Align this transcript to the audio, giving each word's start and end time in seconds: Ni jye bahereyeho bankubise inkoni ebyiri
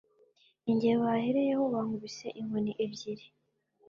Ni 0.63 0.73
jye 0.79 0.91
bahereyeho 1.01 1.63
bankubise 1.73 2.27
inkoni 2.41 2.71
ebyiri 2.83 3.25